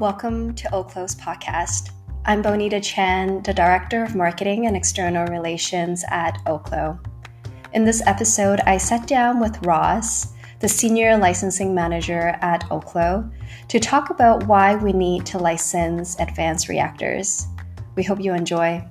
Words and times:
Welcome 0.00 0.54
to 0.54 0.66
Oklo's 0.70 1.14
podcast. 1.14 1.90
I'm 2.24 2.40
Bonita 2.40 2.80
Chan, 2.80 3.42
the 3.42 3.52
Director 3.52 4.02
of 4.02 4.16
Marketing 4.16 4.66
and 4.66 4.74
External 4.74 5.26
Relations 5.26 6.06
at 6.08 6.38
Oklo. 6.46 6.98
In 7.74 7.84
this 7.84 8.02
episode, 8.06 8.60
I 8.60 8.78
sat 8.78 9.06
down 9.06 9.40
with 9.40 9.62
Ross, 9.66 10.32
the 10.60 10.68
Senior 10.70 11.18
Licensing 11.18 11.74
Manager 11.74 12.34
at 12.40 12.62
Oklo, 12.70 13.30
to 13.68 13.78
talk 13.78 14.08
about 14.08 14.46
why 14.46 14.74
we 14.74 14.94
need 14.94 15.26
to 15.26 15.38
license 15.38 16.18
advanced 16.18 16.70
reactors. 16.70 17.46
We 17.94 18.02
hope 18.02 18.20
you 18.20 18.32
enjoy. 18.32 18.82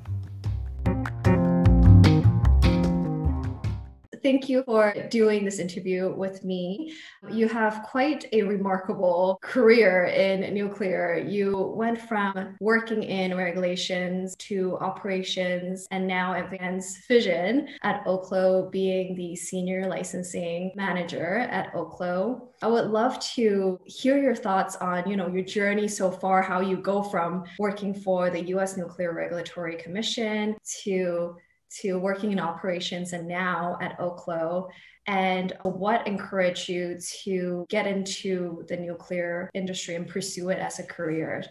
Thank 4.23 4.49
you 4.49 4.63
for 4.63 4.93
doing 5.09 5.45
this 5.45 5.59
interview 5.59 6.13
with 6.13 6.43
me. 6.43 6.93
You 7.31 7.48
have 7.48 7.84
quite 7.84 8.25
a 8.31 8.44
remarkable 8.44 9.39
career 9.41 10.05
in 10.05 10.53
nuclear. 10.53 11.17
You 11.17 11.73
went 11.75 12.02
from 12.02 12.55
working 12.59 13.03
in 13.03 13.35
regulations 13.35 14.35
to 14.38 14.77
operations 14.77 15.88
and 15.91 16.08
now 16.08 16.34
advanced 16.34 16.99
fission 16.99 17.67
at 17.84 18.05
Oklo, 18.05 18.71
being 18.71 19.16
the 19.16 19.35
senior 19.35 19.88
licensing 19.88 20.72
manager 20.75 21.38
at 21.38 21.73
Oklo. 21.73 22.47
I 22.61 22.67
would 22.67 22.88
love 22.88 23.20
to 23.36 23.80
hear 23.86 24.17
your 24.17 24.36
thoughts 24.36 24.75
on, 24.77 25.09
you 25.09 25.16
know, 25.16 25.27
your 25.27 25.44
journey 25.44 25.88
so 25.88 26.11
far, 26.11 26.41
how 26.41 26.59
you 26.59 26.77
go 26.77 27.02
from 27.03 27.45
working 27.58 27.94
for 27.94 28.30
the 28.30 28.44
US 28.55 28.77
Nuclear 28.77 29.13
Regulatory 29.13 29.75
Commission 29.77 30.58
to 30.83 31.36
to 31.82 31.98
working 31.98 32.32
in 32.32 32.40
operations 32.40 33.14
and 33.14 33.28
now 33.28 33.78
at 33.82 33.98
Oklo 34.00 34.70
and 35.08 35.54
what 35.64 36.05
encouraged 36.05 36.70
you 36.70 37.00
to 37.23 37.66
get 37.70 37.88
into 37.88 38.64
the 38.68 38.78
nuclear 38.78 39.50
industry 39.53 39.95
and 39.95 40.08
pursue 40.08 40.50
it 40.50 40.59
as 40.59 40.80
a 40.80 40.84
career? 40.84 41.44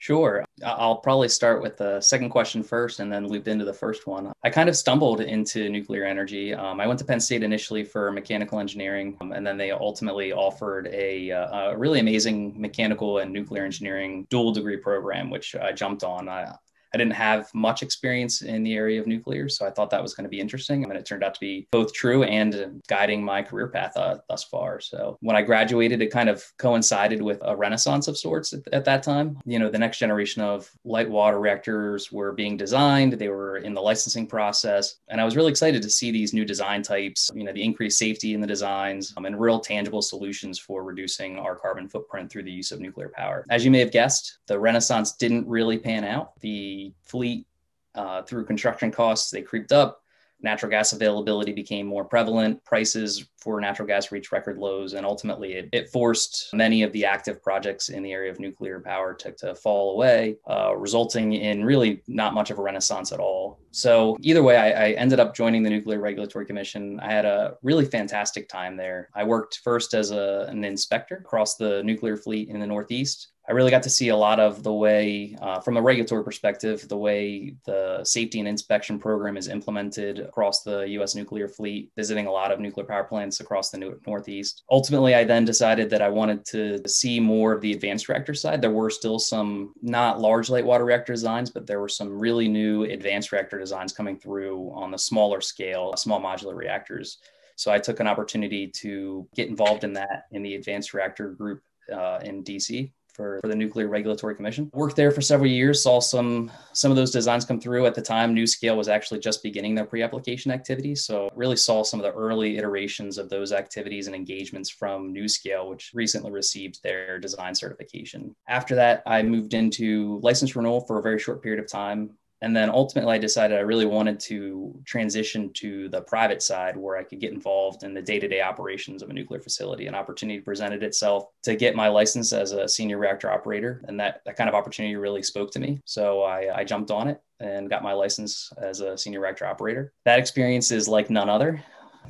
Sure. 0.00 0.46
I'll 0.64 0.96
probably 0.96 1.28
start 1.28 1.60
with 1.60 1.76
the 1.76 2.00
second 2.00 2.30
question 2.30 2.62
first 2.62 3.00
and 3.00 3.12
then 3.12 3.26
loop 3.28 3.48
into 3.48 3.66
the 3.66 3.72
first 3.72 4.06
one. 4.06 4.32
I 4.42 4.48
kind 4.48 4.70
of 4.70 4.76
stumbled 4.76 5.20
into 5.20 5.68
nuclear 5.68 6.04
energy. 6.04 6.54
Um, 6.54 6.80
I 6.80 6.86
went 6.86 6.98
to 7.00 7.04
Penn 7.04 7.20
State 7.20 7.42
initially 7.42 7.84
for 7.84 8.10
mechanical 8.10 8.60
engineering, 8.60 9.18
um, 9.20 9.32
and 9.32 9.46
then 9.46 9.58
they 9.58 9.72
ultimately 9.72 10.32
offered 10.32 10.88
a, 10.90 11.30
uh, 11.30 11.70
a, 11.72 11.76
really 11.76 12.00
amazing 12.00 12.58
mechanical 12.58 13.18
and 13.18 13.30
nuclear 13.30 13.62
engineering 13.62 14.26
dual 14.30 14.52
degree 14.52 14.78
program, 14.78 15.28
which 15.28 15.54
I 15.54 15.72
jumped 15.72 16.02
on. 16.02 16.30
I, 16.30 16.54
I 16.92 16.98
didn't 16.98 17.14
have 17.14 17.48
much 17.54 17.82
experience 17.82 18.42
in 18.42 18.62
the 18.62 18.74
area 18.74 19.00
of 19.00 19.06
nuclear, 19.06 19.48
so 19.48 19.66
I 19.66 19.70
thought 19.70 19.90
that 19.90 20.02
was 20.02 20.14
going 20.14 20.24
to 20.24 20.30
be 20.30 20.40
interesting. 20.40 20.84
And 20.84 20.92
it 20.92 21.04
turned 21.04 21.24
out 21.24 21.34
to 21.34 21.40
be 21.40 21.66
both 21.70 21.92
true 21.92 22.24
and 22.24 22.82
guiding 22.88 23.22
my 23.22 23.42
career 23.42 23.68
path 23.68 23.96
uh, 23.96 24.18
thus 24.28 24.44
far. 24.44 24.80
So 24.80 25.16
when 25.20 25.36
I 25.36 25.42
graduated, 25.42 26.02
it 26.02 26.10
kind 26.10 26.28
of 26.28 26.44
coincided 26.58 27.22
with 27.22 27.38
a 27.42 27.56
renaissance 27.56 28.08
of 28.08 28.18
sorts 28.18 28.52
at, 28.52 28.60
at 28.72 28.84
that 28.84 29.02
time. 29.02 29.38
You 29.44 29.58
know, 29.58 29.70
the 29.70 29.78
next 29.78 29.98
generation 29.98 30.42
of 30.42 30.70
light 30.84 31.08
water 31.08 31.38
reactors 31.38 32.10
were 32.12 32.32
being 32.32 32.56
designed, 32.56 33.12
they 33.14 33.28
were 33.28 33.58
in 33.58 33.74
the 33.74 33.80
licensing 33.80 34.26
process. 34.26 34.96
And 35.08 35.20
I 35.20 35.24
was 35.24 35.36
really 35.36 35.50
excited 35.50 35.82
to 35.82 35.90
see 35.90 36.10
these 36.10 36.32
new 36.32 36.44
design 36.44 36.82
types, 36.82 37.30
you 37.34 37.44
know, 37.44 37.52
the 37.52 37.62
increased 37.62 37.98
safety 37.98 38.34
in 38.34 38.40
the 38.40 38.46
designs 38.46 39.12
um, 39.16 39.26
and 39.26 39.40
real 39.40 39.60
tangible 39.60 40.02
solutions 40.02 40.58
for 40.58 40.82
reducing 40.82 41.38
our 41.38 41.56
carbon 41.56 41.88
footprint 41.88 42.30
through 42.30 42.44
the 42.44 42.50
use 42.50 42.72
of 42.72 42.80
nuclear 42.80 43.10
power. 43.14 43.44
As 43.50 43.64
you 43.64 43.70
may 43.70 43.78
have 43.80 43.92
guessed, 43.92 44.38
the 44.46 44.58
renaissance 44.58 45.12
didn't 45.12 45.46
really 45.46 45.78
pan 45.78 46.04
out. 46.04 46.38
The 46.40 46.79
fleet 47.02 47.46
uh, 47.94 48.22
through 48.22 48.44
construction 48.44 48.90
costs, 48.90 49.30
they 49.30 49.42
creeped 49.42 49.72
up. 49.72 50.02
Natural 50.42 50.70
gas 50.70 50.94
availability 50.94 51.52
became 51.52 51.86
more 51.86 52.04
prevalent. 52.04 52.64
Prices 52.64 53.28
for 53.36 53.60
natural 53.60 53.86
gas 53.86 54.10
reached 54.10 54.32
record 54.32 54.56
lows. 54.56 54.94
And 54.94 55.04
ultimately, 55.04 55.52
it, 55.52 55.68
it 55.72 55.90
forced 55.90 56.48
many 56.54 56.82
of 56.82 56.92
the 56.92 57.04
active 57.04 57.42
projects 57.42 57.90
in 57.90 58.02
the 58.02 58.12
area 58.12 58.30
of 58.30 58.40
nuclear 58.40 58.80
power 58.80 59.12
to, 59.14 59.32
to 59.32 59.54
fall 59.54 59.92
away, 59.92 60.36
uh, 60.48 60.74
resulting 60.76 61.34
in 61.34 61.62
really 61.64 62.02
not 62.06 62.32
much 62.32 62.50
of 62.50 62.58
a 62.58 62.62
renaissance 62.62 63.12
at 63.12 63.20
all. 63.20 63.60
So, 63.70 64.16
either 64.22 64.42
way, 64.42 64.56
I, 64.56 64.86
I 64.86 64.90
ended 64.92 65.20
up 65.20 65.34
joining 65.34 65.62
the 65.62 65.70
Nuclear 65.70 66.00
Regulatory 66.00 66.46
Commission. 66.46 66.98
I 67.00 67.12
had 67.12 67.26
a 67.26 67.56
really 67.62 67.84
fantastic 67.84 68.48
time 68.48 68.76
there. 68.76 69.10
I 69.14 69.24
worked 69.24 69.60
first 69.62 69.92
as 69.94 70.10
a, 70.10 70.46
an 70.48 70.64
inspector 70.64 71.16
across 71.16 71.56
the 71.56 71.82
nuclear 71.82 72.16
fleet 72.16 72.48
in 72.48 72.60
the 72.60 72.66
Northeast. 72.66 73.29
I 73.48 73.52
really 73.52 73.70
got 73.70 73.82
to 73.84 73.90
see 73.90 74.08
a 74.08 74.16
lot 74.16 74.38
of 74.38 74.62
the 74.62 74.72
way, 74.72 75.36
uh, 75.40 75.60
from 75.60 75.76
a 75.76 75.82
regulatory 75.82 76.22
perspective, 76.22 76.86
the 76.88 76.96
way 76.96 77.56
the 77.64 78.04
safety 78.04 78.38
and 78.38 78.46
inspection 78.46 78.98
program 78.98 79.36
is 79.36 79.48
implemented 79.48 80.20
across 80.20 80.62
the 80.62 80.82
U.S. 80.90 81.14
nuclear 81.14 81.48
fleet, 81.48 81.90
visiting 81.96 82.26
a 82.26 82.30
lot 82.30 82.52
of 82.52 82.60
nuclear 82.60 82.86
power 82.86 83.02
plants 83.02 83.40
across 83.40 83.70
the 83.70 83.98
Northeast. 84.06 84.62
Ultimately, 84.70 85.14
I 85.14 85.24
then 85.24 85.44
decided 85.44 85.90
that 85.90 86.02
I 86.02 86.08
wanted 86.08 86.44
to 86.46 86.86
see 86.86 87.18
more 87.18 87.52
of 87.52 87.60
the 87.60 87.72
advanced 87.72 88.08
reactor 88.08 88.34
side. 88.34 88.60
There 88.60 88.70
were 88.70 88.90
still 88.90 89.18
some 89.18 89.72
not 89.82 90.20
large 90.20 90.50
light 90.50 90.64
water 90.64 90.84
reactor 90.84 91.14
designs, 91.14 91.50
but 91.50 91.66
there 91.66 91.80
were 91.80 91.88
some 91.88 92.20
really 92.20 92.46
new 92.46 92.84
advanced 92.84 93.32
reactor 93.32 93.58
designs 93.58 93.92
coming 93.92 94.18
through 94.18 94.70
on 94.74 94.90
the 94.90 94.98
smaller 94.98 95.40
scale, 95.40 95.94
small 95.96 96.20
modular 96.20 96.54
reactors. 96.54 97.18
So 97.56 97.72
I 97.72 97.78
took 97.78 98.00
an 98.00 98.06
opportunity 98.06 98.68
to 98.68 99.26
get 99.34 99.48
involved 99.48 99.82
in 99.82 99.94
that 99.94 100.26
in 100.30 100.42
the 100.42 100.54
advanced 100.54 100.94
reactor 100.94 101.30
group 101.30 101.62
uh, 101.92 102.20
in 102.22 102.44
DC 102.44 102.92
for, 103.14 103.40
for 103.40 103.48
the 103.48 103.54
Nuclear 103.54 103.88
Regulatory 103.88 104.34
Commission. 104.34 104.70
Worked 104.72 104.96
there 104.96 105.10
for 105.10 105.20
several 105.20 105.50
years, 105.50 105.82
saw 105.82 106.00
some 106.00 106.50
some 106.72 106.90
of 106.90 106.96
those 106.96 107.10
designs 107.10 107.44
come 107.44 107.60
through. 107.60 107.86
At 107.86 107.94
the 107.94 108.02
time, 108.02 108.34
NuScale 108.34 108.76
was 108.76 108.88
actually 108.88 109.20
just 109.20 109.42
beginning 109.42 109.74
their 109.74 109.84
pre-application 109.84 110.50
activities, 110.52 111.04
so 111.04 111.28
really 111.34 111.56
saw 111.56 111.82
some 111.82 112.00
of 112.00 112.04
the 112.04 112.12
early 112.12 112.58
iterations 112.58 113.18
of 113.18 113.28
those 113.28 113.52
activities 113.52 114.06
and 114.06 114.16
engagements 114.16 114.70
from 114.70 115.12
NuScale, 115.14 115.68
which 115.68 115.90
recently 115.94 116.30
received 116.30 116.82
their 116.82 117.18
design 117.18 117.54
certification. 117.54 118.34
After 118.48 118.74
that, 118.76 119.02
I 119.06 119.22
moved 119.22 119.54
into 119.54 120.20
license 120.22 120.54
renewal 120.56 120.82
for 120.82 120.98
a 120.98 121.02
very 121.02 121.18
short 121.18 121.42
period 121.42 121.62
of 121.62 121.70
time 121.70 122.10
and 122.42 122.56
then 122.56 122.70
ultimately, 122.70 123.14
I 123.14 123.18
decided 123.18 123.58
I 123.58 123.62
really 123.62 123.86
wanted 123.86 124.18
to 124.20 124.74
transition 124.86 125.52
to 125.54 125.88
the 125.90 126.00
private 126.00 126.42
side 126.42 126.76
where 126.76 126.96
I 126.96 127.04
could 127.04 127.20
get 127.20 127.32
involved 127.32 127.82
in 127.82 127.92
the 127.92 128.00
day 128.00 128.18
to 128.18 128.28
day 128.28 128.40
operations 128.40 129.02
of 129.02 129.10
a 129.10 129.12
nuclear 129.12 129.40
facility. 129.40 129.86
An 129.86 129.94
opportunity 129.94 130.40
presented 130.40 130.82
itself 130.82 131.26
to 131.42 131.54
get 131.54 131.76
my 131.76 131.88
license 131.88 132.32
as 132.32 132.52
a 132.52 132.66
senior 132.66 132.98
reactor 132.98 133.30
operator. 133.30 133.84
And 133.88 134.00
that, 134.00 134.22
that 134.24 134.36
kind 134.36 134.48
of 134.48 134.54
opportunity 134.54 134.96
really 134.96 135.22
spoke 135.22 135.50
to 135.52 135.60
me. 135.60 135.80
So 135.84 136.22
I, 136.22 136.60
I 136.60 136.64
jumped 136.64 136.90
on 136.90 137.08
it 137.08 137.20
and 137.40 137.68
got 137.68 137.82
my 137.82 137.92
license 137.92 138.50
as 138.56 138.80
a 138.80 138.96
senior 138.96 139.20
reactor 139.20 139.46
operator. 139.46 139.92
That 140.04 140.18
experience 140.18 140.70
is 140.70 140.88
like 140.88 141.10
none 141.10 141.28
other 141.28 141.62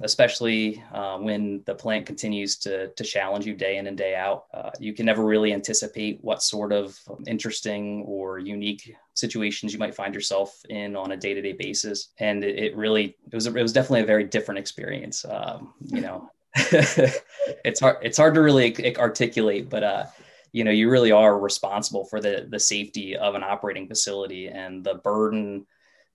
especially 0.02 0.82
uh, 0.92 1.18
when 1.18 1.62
the 1.66 1.74
plant 1.74 2.06
continues 2.06 2.56
to, 2.56 2.88
to 2.88 3.04
challenge 3.04 3.46
you 3.46 3.54
day 3.54 3.76
in 3.76 3.86
and 3.86 3.96
day 3.96 4.14
out. 4.14 4.44
Uh, 4.52 4.70
you 4.78 4.94
can 4.94 5.06
never 5.06 5.24
really 5.24 5.52
anticipate 5.52 6.18
what 6.22 6.42
sort 6.42 6.72
of 6.72 6.98
interesting 7.26 8.02
or 8.06 8.38
unique 8.38 8.94
situations 9.14 9.72
you 9.72 9.78
might 9.78 9.94
find 9.94 10.14
yourself 10.14 10.62
in 10.68 10.96
on 10.96 11.12
a 11.12 11.16
day-to-day 11.16 11.52
basis. 11.52 12.08
And 12.18 12.42
it, 12.42 12.58
it 12.58 12.76
really, 12.76 13.16
it 13.30 13.34
was, 13.34 13.46
it 13.46 13.54
was 13.54 13.72
definitely 13.72 14.00
a 14.00 14.06
very 14.06 14.24
different 14.24 14.58
experience. 14.58 15.24
Um, 15.24 15.74
you 15.84 16.00
know, 16.00 16.30
it's 16.54 17.80
hard, 17.80 17.98
it's 18.02 18.18
hard 18.18 18.34
to 18.34 18.40
really 18.40 18.96
articulate, 18.96 19.68
but, 19.68 19.84
uh, 19.84 20.06
you 20.52 20.64
know, 20.64 20.70
you 20.70 20.90
really 20.90 21.12
are 21.12 21.38
responsible 21.38 22.04
for 22.06 22.20
the, 22.20 22.46
the 22.50 22.58
safety 22.58 23.16
of 23.16 23.34
an 23.34 23.44
operating 23.44 23.86
facility 23.86 24.48
and 24.48 24.82
the 24.82 24.94
burden 24.94 25.66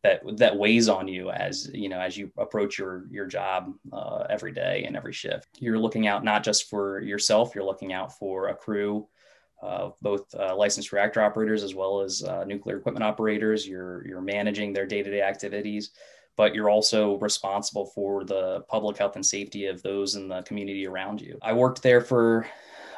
that 0.06 0.38
that 0.38 0.56
weighs 0.56 0.88
on 0.88 1.08
you 1.08 1.32
as 1.32 1.70
you 1.74 1.90
know 1.90 2.00
as 2.00 2.16
you 2.16 2.32
approach 2.38 2.78
your 2.78 3.08
your 3.10 3.26
job 3.26 3.74
uh, 3.92 4.26
every 4.30 4.52
day 4.52 4.84
and 4.86 4.96
every 4.96 5.14
shift. 5.14 5.48
You're 5.60 5.80
looking 5.80 6.06
out 6.06 6.24
not 6.24 6.44
just 6.44 6.70
for 6.70 7.02
yourself, 7.02 7.56
you're 7.56 7.66
looking 7.72 7.92
out 7.92 8.18
for 8.18 8.50
a 8.50 8.56
crew. 8.56 9.08
Uh, 9.64 9.90
both 10.02 10.26
uh, 10.36 10.56
licensed 10.56 10.92
reactor 10.92 11.24
operators 11.24 11.64
as 11.64 11.74
well 11.74 12.02
as 12.02 12.22
uh, 12.24 12.44
nuclear 12.44 12.78
equipment 12.78 13.04
operators. 13.04 13.68
You're 13.68 14.06
you're 14.06 14.22
managing 14.22 14.74
their 14.74 14.86
day-to-day 14.86 15.22
activities, 15.22 15.92
but 16.38 16.54
you're 16.54 16.70
also 16.70 17.18
responsible 17.18 17.88
for 17.88 18.26
the 18.26 18.62
public 18.70 18.98
health 18.98 19.16
and 19.16 19.26
safety 19.26 19.66
of 19.66 19.82
those 19.82 20.16
in 20.16 20.28
the 20.28 20.44
community 20.44 20.86
around 20.86 21.20
you. 21.20 21.40
I 21.42 21.54
worked 21.54 21.82
there 21.82 22.02
for 22.02 22.46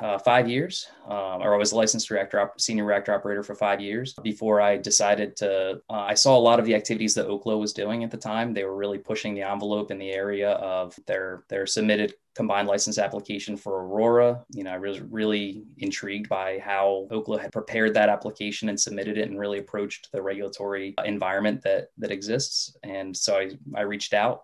uh, 0.02 0.18
five 0.20 0.50
years, 0.50 0.88
um, 1.06 1.42
or 1.42 1.54
I 1.54 1.58
was 1.58 1.72
a 1.72 1.76
licensed 1.76 2.10
reactor 2.10 2.40
op- 2.40 2.60
senior 2.60 2.86
reactor 2.86 3.14
operator 3.14 3.44
for 3.44 3.56
five 3.56 3.80
years 3.82 4.14
before 4.24 4.62
I 4.62 4.78
decided 4.78 5.36
to. 5.38 5.82
Uh, 5.90 5.94
I 5.94 6.14
saw 6.14 6.38
a 6.38 6.40
lot 6.40 6.60
of 6.60 6.66
the 6.66 6.76
activities 6.76 7.14
that 7.16 7.28
Oklo 7.28 7.60
was 7.60 7.74
doing 7.74 8.04
at 8.04 8.12
the 8.12 8.18
time. 8.18 8.54
They 8.54 8.64
were 8.64 8.76
really 8.76 8.98
pushing 8.98 9.34
the 9.34 9.42
envelope 9.42 9.92
in 9.92 9.98
the 9.98 10.12
area 10.12 10.52
of 10.52 10.98
their 11.06 11.44
their 11.50 11.66
submitted 11.66 12.14
combined 12.36 12.68
license 12.68 13.00
application 13.00 13.58
for 13.58 13.82
Aurora. 13.82 14.46
You 14.52 14.64
know, 14.64 14.72
I 14.72 14.78
was 14.78 15.02
really 15.02 15.64
intrigued 15.80 16.30
by 16.30 16.60
how 16.60 17.08
Oklo 17.10 17.40
had 17.40 17.52
prepared 17.52 17.96
that 17.96 18.10
application 18.10 18.70
and 18.70 18.80
submitted 18.80 19.18
it 19.18 19.28
and 19.28 19.40
really 19.40 19.58
approached 19.58 20.12
the 20.12 20.22
regulatory 20.22 20.94
environment 21.04 21.64
that 21.64 21.90
that 21.98 22.12
exists. 22.12 22.78
And 22.84 23.18
so 23.18 23.38
I, 23.38 23.52
I 23.76 23.82
reached 23.82 24.14
out 24.14 24.44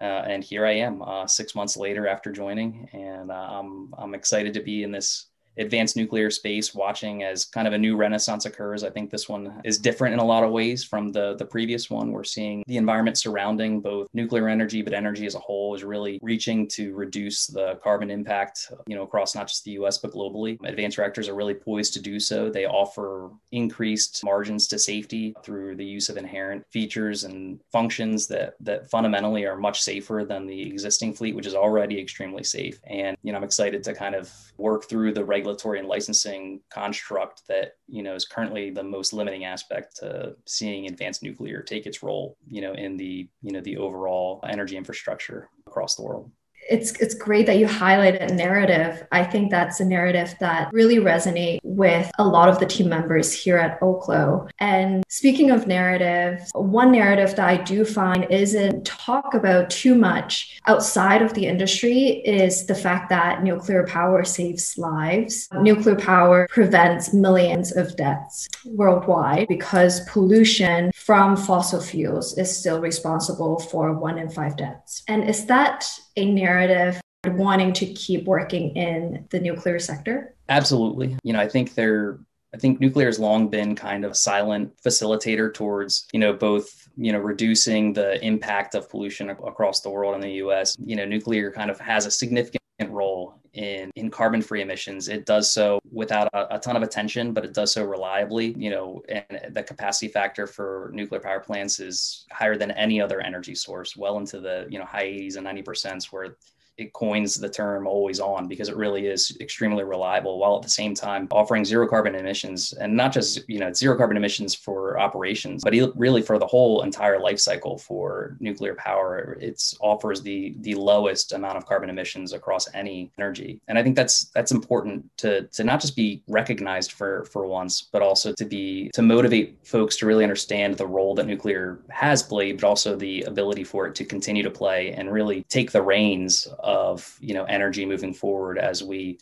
uh, 0.00 0.22
and 0.26 0.44
here 0.44 0.64
I 0.64 0.72
am, 0.72 1.02
uh, 1.02 1.26
six 1.26 1.54
months 1.54 1.76
later 1.76 2.06
after 2.06 2.30
joining, 2.30 2.88
and 2.92 3.30
uh, 3.30 3.34
I'm 3.34 3.94
I'm 3.98 4.14
excited 4.14 4.54
to 4.54 4.60
be 4.60 4.82
in 4.82 4.92
this 4.92 5.26
advanced 5.58 5.96
nuclear 5.96 6.30
space, 6.30 6.74
watching 6.74 7.22
as 7.22 7.44
kind 7.44 7.66
of 7.66 7.74
a 7.74 7.78
new 7.78 7.96
renaissance 7.96 8.46
occurs. 8.46 8.84
I 8.84 8.90
think 8.90 9.10
this 9.10 9.28
one 9.28 9.60
is 9.64 9.78
different 9.78 10.14
in 10.14 10.20
a 10.20 10.24
lot 10.24 10.44
of 10.44 10.50
ways 10.50 10.84
from 10.84 11.12
the, 11.12 11.34
the 11.36 11.44
previous 11.44 11.90
one. 11.90 12.12
We're 12.12 12.24
seeing 12.24 12.64
the 12.66 12.76
environment 12.76 13.18
surrounding 13.18 13.80
both 13.80 14.08
nuclear 14.12 14.48
energy, 14.48 14.82
but 14.82 14.92
energy 14.92 15.26
as 15.26 15.34
a 15.34 15.40
whole 15.40 15.74
is 15.74 15.84
really 15.84 16.18
reaching 16.22 16.68
to 16.68 16.94
reduce 16.94 17.46
the 17.46 17.78
carbon 17.82 18.10
impact, 18.10 18.72
you 18.86 18.96
know, 18.96 19.02
across 19.02 19.34
not 19.34 19.48
just 19.48 19.64
the 19.64 19.72
US, 19.72 19.98
but 19.98 20.12
globally. 20.12 20.58
Advanced 20.64 20.98
reactors 20.98 21.28
are 21.28 21.34
really 21.34 21.54
poised 21.54 21.94
to 21.94 22.00
do 22.00 22.20
so. 22.20 22.50
They 22.50 22.66
offer 22.66 23.30
increased 23.52 24.22
margins 24.24 24.66
to 24.68 24.78
safety 24.78 25.34
through 25.42 25.76
the 25.76 25.84
use 25.84 26.08
of 26.08 26.16
inherent 26.16 26.64
features 26.70 27.24
and 27.24 27.60
functions 27.72 28.26
that, 28.28 28.54
that 28.60 28.90
fundamentally 28.90 29.44
are 29.44 29.56
much 29.56 29.82
safer 29.82 30.24
than 30.28 30.46
the 30.46 30.62
existing 30.62 31.14
fleet, 31.14 31.34
which 31.34 31.46
is 31.46 31.54
already 31.54 32.00
extremely 32.00 32.44
safe. 32.44 32.80
And, 32.84 33.16
you 33.22 33.32
know, 33.32 33.38
I'm 33.38 33.44
excited 33.44 33.82
to 33.84 33.94
kind 33.94 34.14
of 34.14 34.32
work 34.56 34.88
through 34.88 35.12
the 35.12 35.24
regulatory 35.48 35.78
and 35.78 35.88
licensing 35.88 36.60
construct 36.70 37.42
that 37.48 37.72
you 37.86 38.02
know 38.02 38.14
is 38.14 38.26
currently 38.26 38.70
the 38.70 38.82
most 38.82 39.12
limiting 39.12 39.44
aspect 39.44 39.96
to 39.96 40.36
seeing 40.46 40.86
advanced 40.86 41.22
nuclear 41.22 41.62
take 41.62 41.86
its 41.86 42.02
role 42.02 42.36
you 42.46 42.60
know 42.60 42.72
in 42.74 42.96
the 42.96 43.28
you 43.42 43.52
know 43.52 43.60
the 43.62 43.76
overall 43.76 44.40
energy 44.48 44.76
infrastructure 44.76 45.48
across 45.66 45.94
the 45.96 46.02
world 46.02 46.30
it's 46.68 46.92
it's 47.00 47.14
great 47.14 47.46
that 47.46 47.58
you 47.58 47.66
highlight 47.66 47.98
highlighted 47.98 48.34
narrative. 48.34 49.06
I 49.12 49.24
think 49.24 49.50
that's 49.50 49.80
a 49.80 49.84
narrative 49.84 50.34
that 50.40 50.70
really 50.72 50.96
resonate 50.96 51.58
with 51.62 52.10
a 52.18 52.26
lot 52.26 52.48
of 52.48 52.58
the 52.58 52.66
team 52.66 52.88
members 52.88 53.32
here 53.32 53.56
at 53.56 53.80
Oklo. 53.80 54.48
And 54.58 55.04
speaking 55.08 55.50
of 55.50 55.66
narrative, 55.66 56.46
one 56.54 56.92
narrative 56.92 57.36
that 57.36 57.48
I 57.48 57.56
do 57.56 57.84
find 57.84 58.26
isn't 58.30 58.84
talk 58.84 59.34
about 59.34 59.70
too 59.70 59.94
much 59.94 60.60
outside 60.66 61.22
of 61.22 61.34
the 61.34 61.46
industry 61.46 62.22
is 62.24 62.66
the 62.66 62.74
fact 62.74 63.08
that 63.10 63.42
nuclear 63.42 63.86
power 63.86 64.24
saves 64.24 64.76
lives. 64.78 65.48
Nuclear 65.60 65.96
power 65.96 66.46
prevents 66.50 67.12
millions 67.12 67.74
of 67.74 67.96
deaths 67.96 68.48
worldwide 68.64 69.48
because 69.48 70.00
pollution 70.08 70.90
from 71.08 71.38
fossil 71.38 71.80
fuels 71.80 72.36
is 72.36 72.54
still 72.54 72.82
responsible 72.82 73.58
for 73.58 73.94
one 73.94 74.18
in 74.18 74.28
five 74.28 74.58
deaths. 74.58 75.02
And 75.08 75.24
is 75.26 75.46
that 75.46 75.88
a 76.16 76.30
narrative 76.30 77.00
wanting 77.24 77.72
to 77.72 77.86
keep 77.86 78.26
working 78.26 78.76
in 78.76 79.26
the 79.30 79.40
nuclear 79.40 79.78
sector? 79.78 80.34
Absolutely. 80.50 81.16
You 81.24 81.32
know, 81.32 81.40
I 81.40 81.48
think 81.48 81.74
there 81.74 82.18
I 82.54 82.58
think 82.58 82.78
nuclear 82.78 83.06
has 83.06 83.18
long 83.18 83.48
been 83.48 83.74
kind 83.74 84.04
of 84.04 84.10
a 84.10 84.14
silent 84.14 84.74
facilitator 84.84 85.52
towards, 85.52 86.06
you 86.12 86.20
know, 86.20 86.34
both, 86.34 86.86
you 86.98 87.12
know, 87.12 87.20
reducing 87.20 87.94
the 87.94 88.22
impact 88.22 88.74
of 88.74 88.90
pollution 88.90 89.30
across 89.30 89.80
the 89.80 89.88
world 89.88 90.14
in 90.14 90.20
the 90.20 90.32
US. 90.44 90.76
You 90.78 90.96
know, 90.96 91.06
nuclear 91.06 91.50
kind 91.50 91.70
of 91.70 91.80
has 91.80 92.04
a 92.04 92.10
significant 92.10 92.60
role 92.86 93.37
in 93.58 93.90
in 93.96 94.08
carbon 94.08 94.40
free 94.40 94.62
emissions 94.62 95.08
it 95.08 95.26
does 95.26 95.50
so 95.50 95.80
without 95.90 96.28
a, 96.32 96.56
a, 96.56 96.58
ton 96.60 96.76
of 96.76 96.82
attention 96.82 97.32
but 97.32 97.44
it 97.44 97.52
does 97.52 97.72
so 97.72 97.82
reliably 97.84 98.54
you 98.56 98.70
know 98.70 99.02
and 99.08 99.52
the 99.52 99.62
capacity 99.62 100.06
factor 100.06 100.46
for 100.46 100.90
nuclear 100.94 101.20
power 101.20 101.40
plants 101.40 101.80
is 101.80 102.24
higher 102.30 102.56
than 102.56 102.70
any 102.72 103.00
other 103.00 103.20
energy 103.20 103.56
source 103.56 103.96
well 103.96 104.18
into 104.18 104.38
the 104.38 104.64
you 104.70 104.78
know 104.78 104.84
high 104.84 105.06
80s 105.06 105.34
and 105.34 105.44
90 105.44 105.62
percent 105.62 106.04
where 106.12 106.36
it 106.78 106.92
coins 106.92 107.36
the 107.36 107.48
term 107.48 107.86
always 107.86 108.20
on 108.20 108.46
because 108.46 108.68
it 108.68 108.76
really 108.76 109.08
is 109.08 109.36
extremely 109.40 109.84
reliable 109.84 110.38
while 110.38 110.56
at 110.56 110.62
the 110.62 110.70
same 110.70 110.94
time 110.94 111.26
offering 111.32 111.64
zero 111.64 111.86
carbon 111.86 112.14
emissions 112.14 112.72
and 112.74 112.96
not 112.96 113.12
just 113.12 113.46
you 113.48 113.58
know 113.58 113.72
zero 113.72 113.96
carbon 113.96 114.16
emissions 114.16 114.54
for 114.54 114.98
operations 114.98 115.62
but 115.64 115.74
really 115.96 116.22
for 116.22 116.38
the 116.38 116.46
whole 116.46 116.82
entire 116.82 117.20
life 117.20 117.38
cycle 117.38 117.76
for 117.76 118.36
nuclear 118.40 118.74
power. 118.74 119.36
It 119.40 119.62
offers 119.80 120.22
the 120.22 120.54
the 120.60 120.74
lowest 120.74 121.32
amount 121.32 121.58
of 121.58 121.66
carbon 121.66 121.90
emissions 121.90 122.32
across 122.32 122.72
any 122.74 123.10
energy. 123.18 123.60
And 123.68 123.78
i 123.78 123.82
think 123.82 123.96
that's 123.96 124.26
that's 124.26 124.52
important 124.52 125.04
to 125.18 125.42
to 125.48 125.64
not 125.64 125.80
just 125.80 125.96
be 125.96 126.22
recognized 126.28 126.92
for 126.92 127.24
for 127.24 127.46
once 127.46 127.88
but 127.92 128.02
also 128.02 128.32
to 128.32 128.44
be 128.44 128.90
to 128.94 129.02
motivate 129.02 129.58
folks 129.64 129.96
to 129.96 130.06
really 130.06 130.22
understand 130.22 130.76
the 130.76 130.86
role 130.86 131.14
that 131.16 131.26
nuclear 131.26 131.80
has 131.90 132.22
played 132.22 132.60
but 132.60 132.66
also 132.66 132.94
the 132.94 133.22
ability 133.22 133.64
for 133.64 133.86
it 133.86 133.94
to 133.96 134.04
continue 134.04 134.42
to 134.42 134.50
play 134.50 134.92
and 134.92 135.12
really 135.12 135.42
take 135.48 135.72
the 135.72 135.82
reins 135.82 136.46
of 136.68 137.16
you 137.18 137.32
know 137.32 137.44
energy 137.44 137.86
moving 137.86 138.12
forward 138.12 138.58
as 138.58 138.84
we 138.84 139.18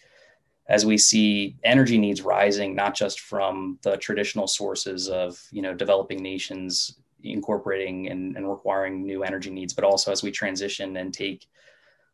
as 0.69 0.85
we 0.85 0.99
see 0.99 1.57
energy 1.63 1.97
needs 1.97 2.23
rising 2.23 2.75
not 2.75 2.93
just 2.93 3.21
from 3.21 3.79
the 3.83 3.97
traditional 3.99 4.49
sources 4.49 5.09
of 5.09 5.41
you 5.53 5.63
know 5.63 5.73
developing 5.73 6.21
nations 6.21 6.99
incorporating 7.23 8.09
and, 8.09 8.37
and 8.37 8.51
requiring 8.51 9.05
new 9.05 9.23
energy 9.23 9.51
needs 9.51 9.73
but 9.73 9.85
also 9.85 10.11
as 10.11 10.25
we 10.25 10.31
transition 10.31 10.97
and 10.97 11.15
take 11.15 11.47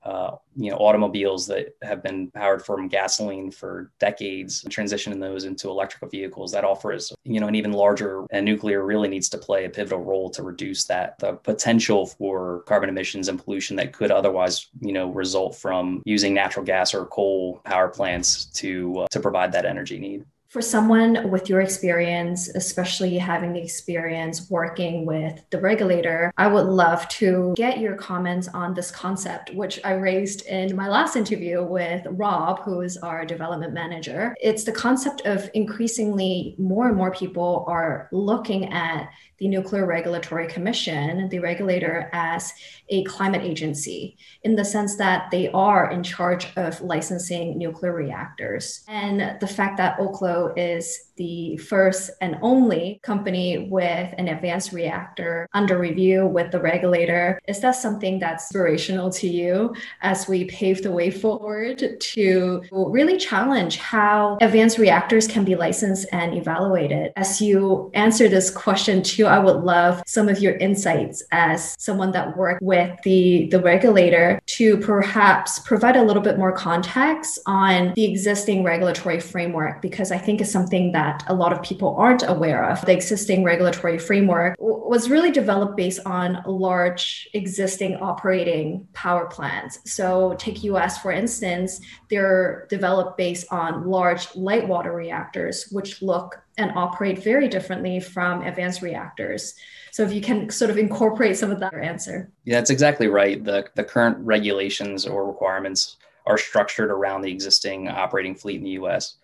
uh, 0.04 0.36
you 0.56 0.70
know 0.70 0.76
automobiles 0.78 1.46
that 1.46 1.76
have 1.82 2.02
been 2.02 2.30
powered 2.32 2.64
from 2.64 2.88
gasoline 2.88 3.50
for 3.50 3.92
decades 4.00 4.64
transitioning 4.64 5.20
those 5.20 5.44
into 5.44 5.68
electrical 5.68 6.08
vehicles 6.08 6.50
that 6.50 6.64
offers 6.64 7.12
you 7.24 7.38
know 7.38 7.46
an 7.46 7.54
even 7.54 7.72
larger 7.72 8.24
and 8.32 8.44
nuclear 8.44 8.84
really 8.84 9.08
needs 9.08 9.28
to 9.28 9.38
play 9.38 9.64
a 9.64 9.70
pivotal 9.70 10.02
role 10.02 10.28
to 10.28 10.42
reduce 10.42 10.84
that 10.84 11.16
the 11.20 11.34
potential 11.34 12.06
for 12.06 12.62
carbon 12.66 12.88
emissions 12.88 13.28
and 13.28 13.42
pollution 13.42 13.76
that 13.76 13.92
could 13.92 14.10
otherwise 14.10 14.68
you 14.80 14.92
know 14.92 15.10
result 15.10 15.54
from 15.54 16.02
using 16.04 16.34
natural 16.34 16.64
gas 16.64 16.94
or 16.94 17.06
coal 17.06 17.60
power 17.64 17.88
plants 17.88 18.46
to 18.46 18.98
uh, 18.98 19.06
to 19.10 19.20
provide 19.20 19.52
that 19.52 19.64
energy 19.64 19.98
need 19.98 20.24
for 20.52 20.60
someone 20.60 21.30
with 21.30 21.48
your 21.48 21.62
experience, 21.62 22.50
especially 22.50 23.16
having 23.16 23.54
the 23.54 23.62
experience 23.62 24.50
working 24.50 25.06
with 25.06 25.42
the 25.48 25.58
regulator, 25.58 26.30
I 26.36 26.46
would 26.46 26.66
love 26.66 27.08
to 27.08 27.54
get 27.56 27.78
your 27.78 27.96
comments 27.96 28.48
on 28.48 28.74
this 28.74 28.90
concept, 28.90 29.54
which 29.54 29.80
I 29.82 29.94
raised 29.94 30.44
in 30.44 30.76
my 30.76 30.90
last 30.90 31.16
interview 31.16 31.64
with 31.64 32.06
Rob, 32.06 32.60
who 32.64 32.82
is 32.82 32.98
our 32.98 33.24
development 33.24 33.72
manager. 33.72 34.36
It's 34.42 34.64
the 34.64 34.72
concept 34.72 35.22
of 35.24 35.48
increasingly 35.54 36.54
more 36.58 36.88
and 36.88 36.98
more 36.98 37.12
people 37.12 37.64
are 37.66 38.10
looking 38.12 38.74
at 38.74 39.08
the 39.38 39.48
Nuclear 39.48 39.86
Regulatory 39.86 40.46
Commission, 40.46 41.28
the 41.28 41.40
regulator, 41.40 42.08
as 42.12 42.52
a 42.90 43.02
climate 43.04 43.42
agency 43.42 44.16
in 44.44 44.54
the 44.54 44.64
sense 44.64 44.96
that 44.96 45.32
they 45.32 45.48
are 45.48 45.90
in 45.90 46.04
charge 46.04 46.46
of 46.56 46.80
licensing 46.80 47.58
nuclear 47.58 47.92
reactors. 47.92 48.84
And 48.86 49.40
the 49.40 49.48
fact 49.48 49.78
that 49.78 49.98
Oklo 49.98 50.41
is 50.48 51.10
the 51.16 51.56
first 51.58 52.10
and 52.20 52.38
only 52.40 52.98
company 53.02 53.68
with 53.70 54.14
an 54.16 54.28
advanced 54.28 54.72
reactor 54.72 55.46
under 55.52 55.78
review 55.78 56.26
with 56.26 56.50
the 56.50 56.58
regulator. 56.58 57.38
Is 57.46 57.60
that 57.60 57.72
something 57.72 58.18
that's 58.18 58.44
inspirational 58.44 59.10
to 59.10 59.28
you 59.28 59.74
as 60.00 60.26
we 60.26 60.44
pave 60.46 60.82
the 60.82 60.90
way 60.90 61.10
forward 61.10 62.00
to 62.00 62.62
really 62.72 63.18
challenge 63.18 63.76
how 63.76 64.38
advanced 64.40 64.78
reactors 64.78 65.28
can 65.28 65.44
be 65.44 65.54
licensed 65.54 66.06
and 66.12 66.34
evaluated? 66.34 67.12
As 67.16 67.40
you 67.42 67.90
answer 67.94 68.28
this 68.28 68.50
question 68.50 69.02
too, 69.02 69.26
I 69.26 69.38
would 69.38 69.62
love 69.62 70.02
some 70.06 70.28
of 70.28 70.38
your 70.38 70.56
insights 70.56 71.22
as 71.30 71.76
someone 71.78 72.12
that 72.12 72.36
worked 72.36 72.62
with 72.62 72.98
the, 73.02 73.48
the 73.50 73.60
regulator 73.60 74.40
to 74.46 74.78
perhaps 74.78 75.58
provide 75.60 75.96
a 75.96 76.02
little 76.02 76.22
bit 76.22 76.38
more 76.38 76.52
context 76.52 77.38
on 77.46 77.92
the 77.96 78.04
existing 78.04 78.64
regulatory 78.64 79.20
framework, 79.20 79.82
because 79.82 80.10
I 80.10 80.18
think 80.18 80.31
it's 80.40 80.50
something 80.50 80.92
that 80.92 81.24
a 81.28 81.34
lot 81.34 81.52
of 81.52 81.62
people 81.62 81.94
aren't 81.96 82.22
aware 82.26 82.68
of. 82.70 82.80
The 82.86 82.92
existing 82.92 83.44
regulatory 83.44 83.98
framework 83.98 84.56
was 84.58 85.10
really 85.10 85.30
developed 85.30 85.76
based 85.76 86.00
on 86.06 86.42
large 86.46 87.28
existing 87.34 87.96
operating 87.96 88.86
power 88.92 89.26
plants. 89.26 89.78
So, 89.84 90.34
take 90.38 90.64
US 90.64 91.00
for 91.02 91.12
instance, 91.12 91.80
they're 92.10 92.66
developed 92.68 93.16
based 93.16 93.46
on 93.50 93.86
large 93.86 94.34
light 94.34 94.66
water 94.66 94.92
reactors, 94.92 95.68
which 95.70 96.02
look 96.02 96.42
and 96.58 96.70
operate 96.76 97.22
very 97.22 97.48
differently 97.48 97.98
from 98.00 98.42
advanced 98.42 98.82
reactors. 98.82 99.54
So 99.90 100.02
if 100.02 100.12
you 100.12 100.20
can 100.20 100.50
sort 100.50 100.70
of 100.70 100.78
incorporate 100.78 101.36
some 101.36 101.50
of 101.50 101.60
that 101.60 101.74
answer. 101.74 102.30
Yeah, 102.44 102.56
that's 102.56 102.70
exactly 102.70 103.08
right. 103.08 103.42
The 103.42 103.66
the 103.74 103.84
current 103.84 104.18
regulations 104.18 105.06
or 105.06 105.26
requirements 105.26 105.96
are 106.26 106.38
structured 106.38 106.90
around 106.90 107.22
the 107.22 107.30
existing 107.30 107.88
operating 107.88 108.34
fleet 108.34 108.56
in 108.56 108.64
the 108.64 108.70
US. 108.82 109.16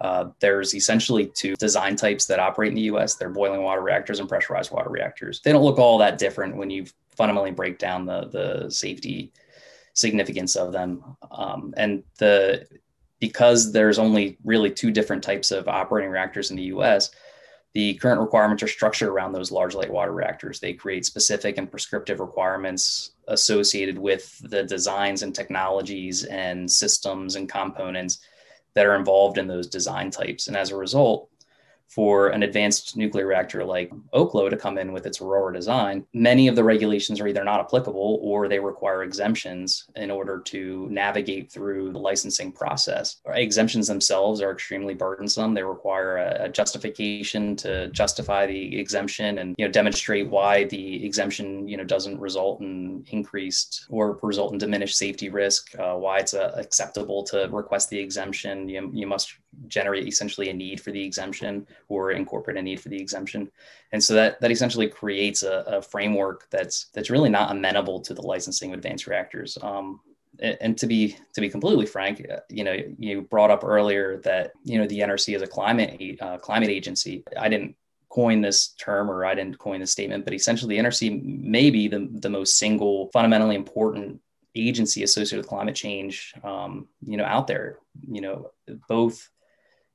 Uh, 0.00 0.30
there's 0.40 0.74
essentially 0.74 1.26
two 1.26 1.54
design 1.56 1.94
types 1.94 2.24
that 2.24 2.38
operate 2.38 2.70
in 2.70 2.74
the 2.74 2.90
US. 2.92 3.14
They're 3.14 3.28
boiling 3.28 3.62
water 3.62 3.82
reactors 3.82 4.18
and 4.18 4.28
pressurized 4.28 4.70
water 4.70 4.90
reactors. 4.90 5.40
They 5.40 5.52
don't 5.52 5.64
look 5.64 5.78
all 5.78 5.98
that 5.98 6.18
different 6.18 6.56
when 6.56 6.70
you 6.70 6.86
fundamentally 7.16 7.50
break 7.50 7.78
down 7.78 8.06
the, 8.06 8.28
the 8.28 8.70
safety 8.70 9.32
significance 9.92 10.56
of 10.56 10.72
them. 10.72 11.04
Um, 11.30 11.74
and 11.76 12.02
the 12.18 12.66
because 13.18 13.70
there's 13.70 13.98
only 13.98 14.38
really 14.44 14.70
two 14.70 14.90
different 14.90 15.22
types 15.22 15.50
of 15.50 15.68
operating 15.68 16.10
reactors 16.10 16.50
in 16.50 16.56
the 16.56 16.62
US, 16.74 17.10
the 17.74 17.94
current 17.94 18.20
requirements 18.20 18.62
are 18.62 18.68
structured 18.68 19.10
around 19.10 19.32
those 19.32 19.52
large 19.52 19.74
light 19.74 19.90
water 19.90 20.12
reactors. 20.12 20.58
They 20.58 20.72
create 20.72 21.04
specific 21.04 21.58
and 21.58 21.70
prescriptive 21.70 22.18
requirements 22.18 23.12
associated 23.28 23.98
with 23.98 24.38
the 24.50 24.64
designs 24.64 25.22
and 25.22 25.34
technologies 25.34 26.24
and 26.24 26.68
systems 26.68 27.36
and 27.36 27.48
components 27.48 28.20
that 28.74 28.86
are 28.86 28.96
involved 28.96 29.38
in 29.38 29.46
those 29.46 29.66
design 29.66 30.10
types. 30.10 30.48
And 30.48 30.56
as 30.56 30.70
a 30.70 30.76
result, 30.76 31.29
for 31.90 32.28
an 32.28 32.44
advanced 32.44 32.96
nuclear 32.96 33.26
reactor 33.26 33.64
like 33.64 33.90
Oklo 34.14 34.48
to 34.48 34.56
come 34.56 34.78
in 34.78 34.92
with 34.92 35.06
its 35.06 35.20
Aurora 35.20 35.52
design, 35.52 36.06
many 36.14 36.46
of 36.46 36.54
the 36.54 36.62
regulations 36.62 37.20
are 37.20 37.26
either 37.26 37.42
not 37.42 37.58
applicable 37.58 38.20
or 38.22 38.46
they 38.46 38.60
require 38.60 39.02
exemptions 39.02 39.86
in 39.96 40.08
order 40.10 40.38
to 40.38 40.86
navigate 40.88 41.50
through 41.50 41.92
the 41.92 41.98
licensing 41.98 42.52
process. 42.52 43.20
Exemptions 43.26 43.88
themselves 43.88 44.40
are 44.40 44.52
extremely 44.52 44.94
burdensome. 44.94 45.52
They 45.52 45.64
require 45.64 46.18
a, 46.18 46.44
a 46.44 46.48
justification 46.48 47.56
to 47.56 47.88
justify 47.88 48.46
the 48.46 48.78
exemption 48.78 49.38
and 49.38 49.56
you 49.58 49.66
know 49.66 49.72
demonstrate 49.72 50.28
why 50.28 50.64
the 50.64 51.04
exemption 51.04 51.66
you 51.66 51.76
know 51.76 51.84
doesn't 51.84 52.20
result 52.20 52.60
in 52.60 53.04
increased 53.10 53.86
or 53.90 54.18
result 54.22 54.52
in 54.52 54.58
diminished 54.58 54.96
safety 54.96 55.28
risk, 55.28 55.76
uh, 55.78 55.94
why 55.94 56.18
it's 56.18 56.34
uh, 56.34 56.52
acceptable 56.56 57.24
to 57.24 57.48
request 57.50 57.90
the 57.90 57.98
exemption. 57.98 58.68
You, 58.68 58.90
you 58.94 59.08
must 59.08 59.34
generate 59.66 60.06
essentially 60.06 60.48
a 60.48 60.54
need 60.54 60.80
for 60.80 60.90
the 60.90 61.04
exemption 61.04 61.66
or 61.88 62.12
incorporate 62.12 62.56
a 62.56 62.62
need 62.62 62.80
for 62.80 62.88
the 62.88 63.00
exemption. 63.00 63.50
And 63.92 64.02
so 64.02 64.14
that 64.14 64.40
that 64.40 64.50
essentially 64.50 64.88
creates 64.88 65.42
a, 65.42 65.64
a 65.66 65.82
framework 65.82 66.48
that's 66.50 66.86
that's 66.94 67.10
really 67.10 67.30
not 67.30 67.50
amenable 67.50 68.00
to 68.00 68.14
the 68.14 68.22
licensing 68.22 68.72
of 68.72 68.78
advanced 68.78 69.06
reactors. 69.06 69.58
Um, 69.62 70.00
and 70.38 70.78
to 70.78 70.86
be 70.86 71.16
to 71.34 71.40
be 71.40 71.50
completely 71.50 71.86
frank, 71.86 72.24
uh, 72.30 72.40
you 72.48 72.64
know, 72.64 72.76
you 72.98 73.22
brought 73.22 73.50
up 73.50 73.64
earlier 73.64 74.18
that 74.18 74.52
you 74.64 74.78
know 74.78 74.86
the 74.86 75.00
NRC 75.00 75.36
is 75.36 75.42
a 75.42 75.46
climate 75.46 76.18
uh, 76.20 76.38
climate 76.38 76.70
agency. 76.70 77.24
I 77.38 77.48
didn't 77.48 77.76
coin 78.10 78.40
this 78.40 78.68
term 78.68 79.10
or 79.10 79.24
I 79.24 79.34
didn't 79.34 79.58
coin 79.58 79.80
this 79.80 79.92
statement, 79.92 80.24
but 80.24 80.34
essentially 80.34 80.76
the 80.76 80.82
NRC 80.82 81.22
may 81.22 81.70
be 81.70 81.88
the, 81.88 82.08
the 82.10 82.28
most 82.28 82.58
single 82.58 83.08
fundamentally 83.12 83.54
important 83.54 84.20
agency 84.56 85.04
associated 85.04 85.38
with 85.38 85.46
climate 85.46 85.76
change, 85.76 86.34
um, 86.42 86.88
you 87.06 87.16
know, 87.16 87.24
out 87.24 87.46
there, 87.46 87.78
you 88.08 88.20
know, 88.20 88.50
both 88.88 89.30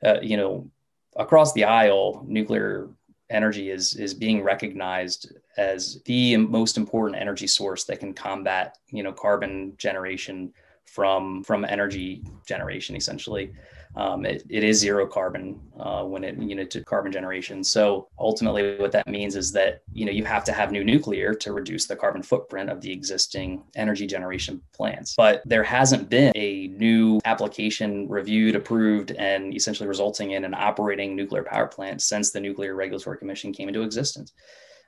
uh, 0.05 0.19
you 0.21 0.38
know, 0.38 0.69
across 1.15 1.53
the 1.53 1.63
aisle, 1.63 2.24
nuclear 2.27 2.89
energy 3.29 3.71
is 3.71 3.95
is 3.95 4.13
being 4.13 4.43
recognized 4.43 5.33
as 5.57 6.01
the 6.05 6.38
most 6.38 6.77
important 6.77 7.19
energy 7.19 7.47
source 7.47 7.83
that 7.85 8.00
can 8.00 8.13
combat, 8.13 8.77
you 8.91 9.01
know, 9.01 9.12
carbon 9.12 9.74
generation 9.77 10.53
from 10.85 11.43
from 11.43 11.65
energy 11.65 12.24
generation 12.47 12.95
essentially 12.95 13.51
um, 13.97 14.25
it, 14.25 14.43
it 14.49 14.63
is 14.63 14.79
zero 14.79 15.07
carbon 15.07 15.59
uh, 15.79 16.03
when 16.03 16.23
it 16.23 16.37
you 16.37 16.55
know 16.55 16.65
to 16.65 16.83
carbon 16.83 17.11
generation. 17.11 17.63
So 17.63 18.09
ultimately, 18.19 18.77
what 18.77 18.91
that 18.91 19.07
means 19.07 19.35
is 19.35 19.51
that 19.53 19.83
you 19.93 20.05
know 20.05 20.11
you 20.11 20.25
have 20.25 20.43
to 20.45 20.51
have 20.51 20.71
new 20.71 20.83
nuclear 20.83 21.33
to 21.35 21.53
reduce 21.53 21.85
the 21.85 21.95
carbon 21.95 22.21
footprint 22.21 22.69
of 22.69 22.81
the 22.81 22.91
existing 22.91 23.63
energy 23.75 24.05
generation 24.05 24.61
plants. 24.73 25.15
But 25.15 25.43
there 25.45 25.63
hasn't 25.63 26.09
been 26.09 26.33
a 26.35 26.67
new 26.67 27.21
application 27.23 28.09
reviewed, 28.09 28.55
approved, 28.55 29.11
and 29.11 29.55
essentially 29.55 29.87
resulting 29.87 30.31
in 30.31 30.43
an 30.43 30.53
operating 30.53 31.15
nuclear 31.15 31.43
power 31.43 31.67
plant 31.67 32.01
since 32.01 32.31
the 32.31 32.41
Nuclear 32.41 32.75
Regulatory 32.75 33.17
Commission 33.17 33.53
came 33.53 33.69
into 33.69 33.81
existence. 33.81 34.33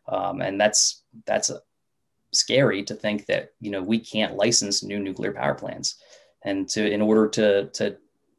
Um, 0.09 0.41
and 0.41 0.59
that's 0.59 1.03
that's 1.25 1.51
scary 2.33 2.83
to 2.83 2.93
think 2.93 3.25
that 3.27 3.51
you 3.61 3.71
know 3.71 3.81
we 3.81 3.99
can't 3.99 4.35
license 4.35 4.83
new 4.83 4.99
nuclear 4.99 5.31
power 5.31 5.55
plants 5.55 5.95
and 6.43 6.67
to 6.69 6.89
in 6.89 7.01
order 7.01 7.27
to 7.29 7.67
to 7.67 7.97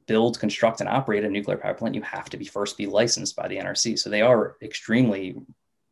build, 0.09 0.41
construct, 0.41 0.81
and 0.81 0.89
operate 0.89 1.23
a 1.23 1.29
nuclear 1.29 1.59
power 1.59 1.75
plant, 1.75 1.95
you 1.95 2.03
have 2.03 2.29
to 2.31 2.37
be 2.37 2.45
first 2.45 2.77
be 2.77 2.87
licensed 2.87 3.37
by 3.37 3.47
the 3.47 3.59
NRC. 3.59 3.99
So 3.99 4.11
they 4.11 4.23
are 4.23 4.57
extremely 4.63 5.37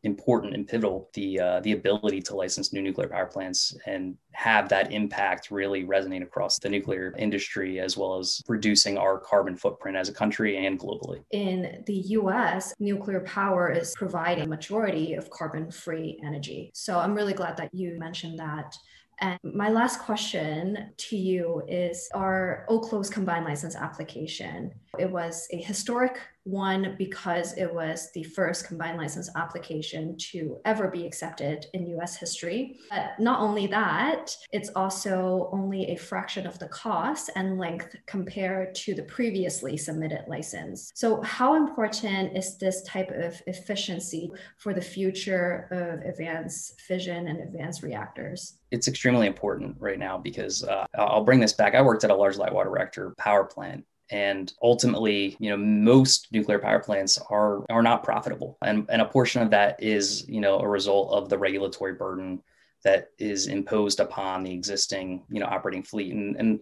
important 0.03 0.53
and 0.53 0.67
pivotal. 0.67 1.09
The 1.13 1.39
uh, 1.39 1.59
the 1.61 1.73
ability 1.73 2.21
to 2.23 2.35
license 2.35 2.73
new 2.73 2.81
nuclear 2.81 3.07
power 3.07 3.25
plants 3.25 3.75
and 3.85 4.15
have 4.31 4.69
that 4.69 4.91
impact 4.91 5.51
really 5.51 5.85
resonate 5.85 6.23
across 6.23 6.59
the 6.59 6.69
nuclear 6.69 7.13
industry, 7.17 7.79
as 7.79 7.97
well 7.97 8.19
as 8.19 8.41
reducing 8.47 8.97
our 8.97 9.19
carbon 9.19 9.55
footprint 9.55 9.97
as 9.97 10.09
a 10.09 10.13
country 10.13 10.65
and 10.65 10.79
globally. 10.79 11.23
In 11.31 11.83
the 11.85 12.01
U.S., 12.19 12.73
nuclear 12.79 13.21
power 13.21 13.71
is 13.71 13.93
providing 13.95 14.45
a 14.45 14.47
majority 14.47 15.13
of 15.13 15.29
carbon-free 15.29 16.21
energy. 16.23 16.71
So 16.73 16.99
I'm 16.99 17.15
really 17.15 17.33
glad 17.33 17.57
that 17.57 17.73
you 17.73 17.97
mentioned 17.97 18.39
that. 18.39 18.75
And 19.19 19.39
my 19.43 19.69
last 19.69 19.99
question 20.01 20.91
to 20.95 21.17
you 21.17 21.63
is 21.67 22.09
our 22.13 22.65
Oklo's 22.69 23.09
combined 23.09 23.45
license 23.45 23.75
application. 23.75 24.73
It 24.99 25.11
was 25.11 25.47
a 25.51 25.57
historic 25.57 26.19
one, 26.47 26.95
because 26.97 27.53
it 27.57 27.71
was 27.71 28.09
the 28.13 28.23
first 28.23 28.67
combined 28.67 28.97
license 28.97 29.29
application 29.35 30.15
to 30.17 30.59
ever 30.65 30.87
be 30.87 31.05
accepted 31.05 31.65
in 31.73 31.85
US 31.97 32.15
history. 32.15 32.77
But 32.89 33.19
not 33.19 33.39
only 33.41 33.67
that, 33.67 34.35
it's 34.51 34.69
also 34.69 35.49
only 35.51 35.91
a 35.91 35.97
fraction 35.97 36.47
of 36.47 36.57
the 36.59 36.69
cost 36.69 37.29
and 37.35 37.57
length 37.57 37.95
compared 38.05 38.73
to 38.75 38.93
the 38.93 39.03
previously 39.03 39.75
submitted 39.77 40.23
license. 40.27 40.91
So, 40.95 41.21
how 41.21 41.55
important 41.55 42.37
is 42.37 42.57
this 42.57 42.81
type 42.83 43.11
of 43.11 43.41
efficiency 43.47 44.31
for 44.57 44.73
the 44.73 44.81
future 44.81 45.67
of 45.71 46.09
advanced 46.09 46.79
fission 46.81 47.27
and 47.27 47.41
advanced 47.41 47.83
reactors? 47.83 48.59
It's 48.71 48.87
extremely 48.87 49.27
important 49.27 49.75
right 49.79 49.99
now 49.99 50.17
because 50.17 50.63
uh, 50.63 50.85
I'll 50.97 51.23
bring 51.23 51.39
this 51.39 51.53
back. 51.53 51.75
I 51.75 51.81
worked 51.81 52.03
at 52.03 52.09
a 52.09 52.15
large 52.15 52.37
light 52.37 52.53
water 52.53 52.69
reactor 52.69 53.13
power 53.17 53.43
plant 53.43 53.85
and 54.09 54.53
ultimately 54.61 55.35
you 55.39 55.49
know 55.49 55.57
most 55.57 56.27
nuclear 56.31 56.59
power 56.59 56.79
plants 56.79 57.17
are 57.29 57.65
are 57.69 57.83
not 57.83 58.03
profitable. 58.03 58.57
And 58.61 58.85
and 58.89 59.01
a 59.01 59.05
portion 59.05 59.41
of 59.41 59.51
that 59.51 59.81
is 59.81 60.27
you 60.27 60.41
know 60.41 60.59
a 60.59 60.67
result 60.67 61.11
of 61.13 61.29
the 61.29 61.37
regulatory 61.37 61.93
burden 61.93 62.41
that 62.83 63.09
is 63.17 63.47
imposed 63.47 63.99
upon 63.99 64.43
the 64.43 64.53
existing 64.53 65.23
you 65.29 65.39
know 65.39 65.47
operating 65.47 65.83
fleet. 65.83 66.13
And 66.13 66.35
and 66.37 66.59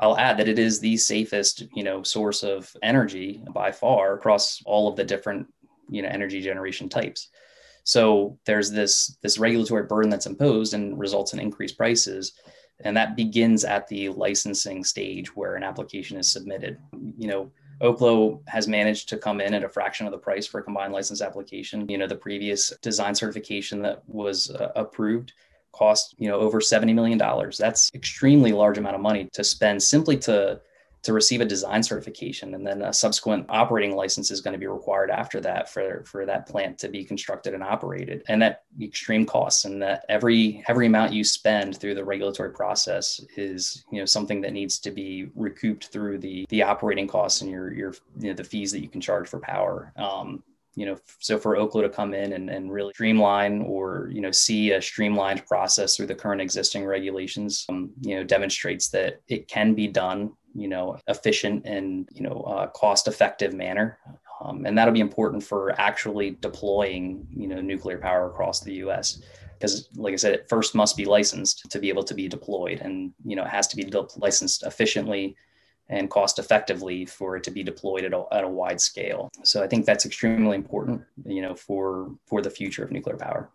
I'll 0.00 0.16
add 0.16 0.36
that 0.38 0.48
it 0.48 0.58
is 0.58 0.78
the 0.78 0.96
safest, 0.96 1.64
you 1.74 1.82
know, 1.82 2.04
source 2.04 2.44
of 2.44 2.72
energy 2.82 3.42
by 3.52 3.72
far 3.72 4.14
across 4.14 4.62
all 4.64 4.88
of 4.88 4.94
the 4.94 5.02
different, 5.04 5.48
you 5.90 6.02
know, 6.02 6.08
energy 6.08 6.40
generation 6.40 6.88
types. 6.88 7.30
So 7.82 8.38
there's 8.44 8.70
this 8.70 9.16
this 9.22 9.38
regulatory 9.38 9.84
burden 9.84 10.10
that's 10.10 10.26
imposed 10.26 10.74
and 10.74 10.98
results 10.98 11.32
in 11.32 11.40
increased 11.40 11.76
prices 11.76 12.34
and 12.80 12.96
that 12.96 13.16
begins 13.16 13.64
at 13.64 13.88
the 13.88 14.08
licensing 14.10 14.84
stage 14.84 15.34
where 15.34 15.56
an 15.56 15.62
application 15.62 16.16
is 16.16 16.30
submitted. 16.30 16.78
You 17.18 17.28
know, 17.28 17.50
Oklo 17.80 18.40
has 18.48 18.68
managed 18.68 19.08
to 19.10 19.16
come 19.16 19.40
in 19.40 19.54
at 19.54 19.64
a 19.64 19.68
fraction 19.68 20.06
of 20.06 20.12
the 20.12 20.18
price 20.18 20.46
for 20.46 20.60
a 20.60 20.62
combined 20.62 20.92
license 20.92 21.22
application. 21.22 21.88
You 21.88 21.98
know, 21.98 22.06
the 22.06 22.16
previous 22.16 22.72
design 22.82 23.14
certification 23.14 23.82
that 23.82 24.02
was 24.08 24.50
uh, 24.50 24.72
approved 24.74 25.32
cost, 25.72 26.14
you 26.18 26.28
know, 26.28 26.38
over 26.38 26.60
$70 26.60 26.94
million. 26.94 27.18
That's 27.58 27.90
extremely 27.94 28.52
large 28.52 28.78
amount 28.78 28.96
of 28.96 29.00
money 29.00 29.28
to 29.32 29.44
spend 29.44 29.82
simply 29.82 30.16
to 30.18 30.60
to 31.02 31.12
receive 31.12 31.40
a 31.40 31.44
design 31.44 31.82
certification 31.82 32.54
and 32.54 32.66
then 32.66 32.82
a 32.82 32.92
subsequent 32.92 33.46
operating 33.48 33.94
license 33.94 34.30
is 34.30 34.40
going 34.40 34.52
to 34.52 34.58
be 34.58 34.66
required 34.66 35.10
after 35.10 35.40
that 35.40 35.68
for 35.68 36.02
for 36.04 36.26
that 36.26 36.46
plant 36.46 36.78
to 36.78 36.88
be 36.88 37.04
constructed 37.04 37.54
and 37.54 37.62
operated. 37.62 38.22
And 38.28 38.42
that 38.42 38.64
extreme 38.80 39.24
costs 39.24 39.64
and 39.64 39.80
that 39.82 40.04
every 40.08 40.64
every 40.68 40.86
amount 40.86 41.12
you 41.12 41.24
spend 41.24 41.78
through 41.78 41.94
the 41.94 42.04
regulatory 42.04 42.52
process 42.52 43.20
is 43.36 43.84
you 43.92 44.00
know 44.00 44.06
something 44.06 44.40
that 44.40 44.52
needs 44.52 44.78
to 44.80 44.90
be 44.90 45.28
recouped 45.34 45.86
through 45.86 46.18
the 46.18 46.46
the 46.48 46.62
operating 46.62 47.06
costs 47.06 47.42
and 47.42 47.50
your 47.50 47.72
your 47.72 47.94
you 48.18 48.28
know 48.28 48.34
the 48.34 48.44
fees 48.44 48.72
that 48.72 48.80
you 48.80 48.88
can 48.88 49.00
charge 49.00 49.28
for 49.28 49.38
power. 49.38 49.92
Um, 49.96 50.42
you 50.78 50.86
know, 50.86 50.96
so 51.18 51.38
for 51.38 51.56
Oklo 51.56 51.82
to 51.82 51.88
come 51.88 52.14
in 52.14 52.34
and, 52.34 52.48
and 52.48 52.70
really 52.70 52.92
streamline 52.92 53.62
or, 53.62 54.08
you 54.12 54.20
know, 54.20 54.30
see 54.30 54.70
a 54.70 54.80
streamlined 54.80 55.44
process 55.44 55.96
through 55.96 56.06
the 56.06 56.14
current 56.14 56.40
existing 56.40 56.84
regulations, 56.84 57.66
um, 57.68 57.90
you 58.00 58.14
know, 58.14 58.22
demonstrates 58.22 58.88
that 58.90 59.20
it 59.26 59.48
can 59.48 59.74
be 59.74 59.88
done 59.88 60.32
you 60.54 60.68
know, 60.68 60.98
efficient 61.06 61.66
and, 61.66 62.08
you 62.12 62.22
know, 62.22 62.42
uh, 62.42 62.66
cost 62.68 63.08
effective 63.08 63.54
manner. 63.54 63.98
Um, 64.40 64.66
and 64.66 64.76
that'll 64.76 64.94
be 64.94 65.00
important 65.00 65.42
for 65.42 65.78
actually 65.80 66.30
deploying, 66.40 67.26
you 67.34 67.48
know, 67.48 67.60
nuclear 67.60 67.98
power 67.98 68.28
across 68.28 68.60
the 68.60 68.74
U.S. 68.74 69.22
Because, 69.58 69.88
like 69.96 70.12
I 70.12 70.16
said, 70.16 70.34
it 70.34 70.48
first 70.48 70.74
must 70.74 70.96
be 70.96 71.04
licensed 71.04 71.68
to 71.70 71.78
be 71.78 71.88
able 71.88 72.04
to 72.04 72.14
be 72.14 72.28
deployed, 72.28 72.80
and 72.80 73.12
you 73.24 73.34
know, 73.34 73.42
it 73.42 73.48
has 73.48 73.66
to 73.68 73.76
be 73.76 73.90
licensed 74.16 74.62
efficiently 74.62 75.36
and 75.88 76.10
cost 76.10 76.38
effectively 76.38 77.04
for 77.04 77.36
it 77.36 77.42
to 77.44 77.50
be 77.50 77.62
deployed 77.62 78.04
at 78.04 78.12
a, 78.12 78.24
at 78.30 78.44
a 78.44 78.48
wide 78.48 78.80
scale. 78.80 79.30
So 79.42 79.62
I 79.62 79.66
think 79.66 79.86
that's 79.86 80.06
extremely 80.06 80.54
important, 80.56 81.02
you 81.24 81.42
know, 81.42 81.54
for 81.54 82.14
for 82.26 82.40
the 82.40 82.50
future 82.50 82.84
of 82.84 82.92
nuclear 82.92 83.16
power. 83.16 83.50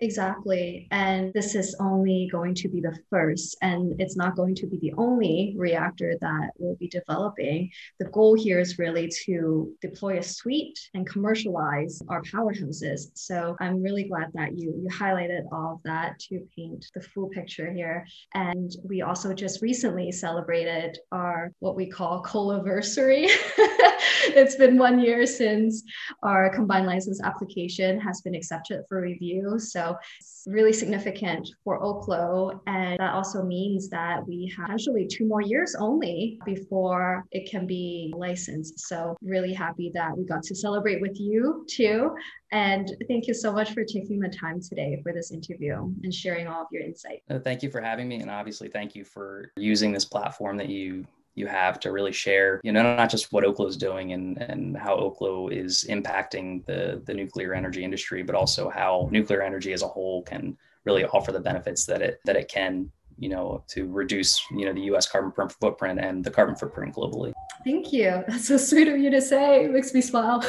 Exactly. 0.00 0.86
And 0.90 1.32
this 1.34 1.54
is 1.54 1.74
only 1.80 2.28
going 2.30 2.54
to 2.56 2.68
be 2.68 2.80
the 2.80 2.96
first, 3.10 3.56
and 3.62 4.00
it's 4.00 4.16
not 4.16 4.36
going 4.36 4.54
to 4.56 4.66
be 4.66 4.78
the 4.78 4.92
only 4.96 5.54
reactor 5.56 6.14
that 6.20 6.50
we'll 6.58 6.76
be 6.76 6.88
developing. 6.88 7.70
The 7.98 8.06
goal 8.06 8.34
here 8.34 8.60
is 8.60 8.78
really 8.78 9.10
to 9.26 9.72
deploy 9.80 10.18
a 10.18 10.22
suite 10.22 10.78
and 10.94 11.06
commercialize 11.06 12.00
our 12.08 12.22
powerhouses. 12.22 13.10
So 13.14 13.56
I'm 13.60 13.82
really 13.82 14.04
glad 14.04 14.30
that 14.34 14.56
you, 14.56 14.74
you 14.80 14.88
highlighted 14.88 15.42
all 15.52 15.74
of 15.74 15.82
that 15.84 16.18
to 16.28 16.46
paint 16.56 16.86
the 16.94 17.00
full 17.00 17.28
picture 17.28 17.72
here. 17.72 18.06
And 18.34 18.70
we 18.84 19.02
also 19.02 19.34
just 19.34 19.62
recently 19.62 20.12
celebrated 20.12 20.98
our 21.10 21.52
what 21.58 21.76
we 21.76 21.88
call 21.88 22.22
COLAversary. 22.22 23.26
it's 24.34 24.56
been 24.56 24.78
one 24.78 25.00
year 25.00 25.26
since 25.26 25.82
our 26.22 26.50
combined 26.50 26.86
license 26.86 27.20
application 27.22 28.00
has 28.00 28.20
been 28.20 28.34
accepted 28.34 28.82
for 28.88 29.00
review. 29.00 29.58
So 29.58 29.87
So 29.88 29.98
it's 30.20 30.44
really 30.46 30.72
significant 30.72 31.48
for 31.64 31.80
Oklo. 31.80 32.60
And 32.66 32.98
that 32.98 33.14
also 33.14 33.42
means 33.42 33.88
that 33.90 34.26
we 34.26 34.52
have 34.56 34.70
actually 34.70 35.06
two 35.06 35.26
more 35.26 35.40
years 35.40 35.74
only 35.78 36.38
before 36.44 37.24
it 37.32 37.50
can 37.50 37.66
be 37.66 38.12
licensed. 38.16 38.80
So 38.80 39.16
really 39.22 39.54
happy 39.54 39.90
that 39.94 40.16
we 40.16 40.24
got 40.24 40.42
to 40.44 40.54
celebrate 40.54 41.00
with 41.00 41.18
you 41.18 41.64
too. 41.68 42.14
And 42.52 42.94
thank 43.08 43.26
you 43.26 43.34
so 43.34 43.52
much 43.52 43.72
for 43.72 43.84
taking 43.84 44.20
the 44.20 44.28
time 44.28 44.60
today 44.60 44.98
for 45.02 45.12
this 45.12 45.32
interview 45.32 45.74
and 46.02 46.12
sharing 46.12 46.46
all 46.46 46.62
of 46.62 46.68
your 46.72 46.82
insight. 46.82 47.22
Oh, 47.30 47.38
thank 47.38 47.62
you 47.62 47.70
for 47.70 47.80
having 47.80 48.08
me. 48.08 48.20
And 48.20 48.30
obviously, 48.30 48.68
thank 48.68 48.94
you 48.94 49.04
for 49.04 49.52
using 49.56 49.92
this 49.92 50.04
platform 50.04 50.56
that 50.58 50.68
you 50.68 51.06
you 51.38 51.46
have 51.46 51.78
to 51.80 51.92
really 51.92 52.12
share, 52.12 52.60
you 52.64 52.72
know, 52.72 52.82
not 52.82 53.10
just 53.10 53.32
what 53.32 53.44
Oklo 53.44 53.68
is 53.68 53.76
doing 53.76 54.12
and, 54.12 54.36
and 54.42 54.76
how 54.76 54.96
Oklo 54.96 55.52
is 55.52 55.86
impacting 55.88 56.64
the, 56.66 57.00
the 57.06 57.14
nuclear 57.14 57.54
energy 57.54 57.84
industry, 57.84 58.22
but 58.22 58.34
also 58.34 58.68
how 58.68 59.08
nuclear 59.12 59.42
energy 59.42 59.72
as 59.72 59.82
a 59.82 59.88
whole 59.88 60.22
can 60.22 60.56
really 60.84 61.04
offer 61.04 61.32
the 61.32 61.40
benefits 61.40 61.84
that 61.86 62.02
it 62.02 62.20
that 62.24 62.36
it 62.36 62.48
can 62.48 62.90
you 63.18 63.28
know 63.28 63.62
to 63.68 63.86
reduce 63.86 64.40
you 64.52 64.64
know 64.64 64.72
the 64.72 64.80
us 64.80 65.06
carbon 65.06 65.48
footprint 65.48 65.98
and 66.00 66.24
the 66.24 66.30
carbon 66.30 66.54
footprint 66.54 66.94
globally. 66.94 67.32
Thank 67.64 67.92
you. 67.92 68.24
That's 68.26 68.48
so 68.48 68.56
sweet 68.56 68.88
of 68.88 68.98
you 68.98 69.10
to 69.10 69.20
say. 69.20 69.64
It 69.64 69.72
makes 69.72 69.92
me 69.92 70.00
smile 70.00 70.42